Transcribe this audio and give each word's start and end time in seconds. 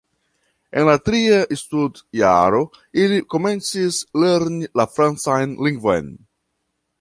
En 0.79 0.85
la 0.87 0.93
tria 1.09 1.35
studjaro 1.59 2.61
ili 3.03 3.19
komencis 3.35 4.01
lerni 4.25 4.71
la 4.81 4.87
francan 4.97 5.55
lingvon. 5.69 6.11